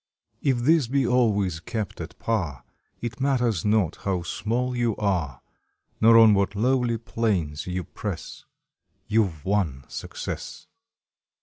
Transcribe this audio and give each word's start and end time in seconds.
If 0.41 0.61
these 0.61 0.87
be 0.87 1.05
always 1.05 1.59
kept 1.59 2.01
at 2.01 2.17
par, 2.17 2.63
It 3.01 3.21
matters 3.21 3.63
not 3.63 3.97
how 3.97 4.23
small 4.23 4.75
you 4.75 4.95
are, 4.95 5.43
Nor 6.01 6.17
on 6.17 6.33
what 6.33 6.55
lowly 6.55 6.97
planes 6.97 7.67
you 7.67 7.83
press 7.83 8.45
YOU 9.07 9.25
VE 9.27 9.35
WON 9.43 9.83
SUCCESS! 9.89 10.65